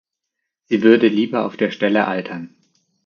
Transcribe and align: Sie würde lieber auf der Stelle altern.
Sie 0.65 0.81
würde 0.81 1.07
lieber 1.07 1.45
auf 1.45 1.57
der 1.57 1.69
Stelle 1.69 2.07
altern. 2.07 2.55